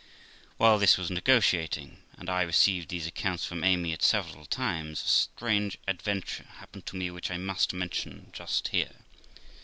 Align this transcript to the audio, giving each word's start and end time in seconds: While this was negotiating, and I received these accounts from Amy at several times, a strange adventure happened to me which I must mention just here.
While 0.57 0.79
this 0.79 0.97
was 0.97 1.11
negotiating, 1.11 2.01
and 2.17 2.27
I 2.27 2.41
received 2.41 2.89
these 2.89 3.05
accounts 3.05 3.45
from 3.45 3.63
Amy 3.63 3.93
at 3.93 4.01
several 4.01 4.47
times, 4.47 5.03
a 5.03 5.07
strange 5.07 5.77
adventure 5.87 6.45
happened 6.57 6.87
to 6.87 6.95
me 6.95 7.11
which 7.11 7.29
I 7.29 7.37
must 7.37 7.71
mention 7.71 8.31
just 8.33 8.69
here. 8.69 8.95